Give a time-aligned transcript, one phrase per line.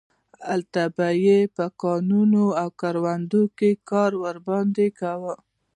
[0.49, 5.35] هلته به یې په کانونو او کروندو کې کار ورباندې کاوه.